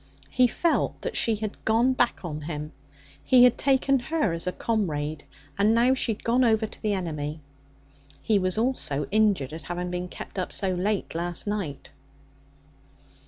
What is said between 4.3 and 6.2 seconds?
as a comrade, and now she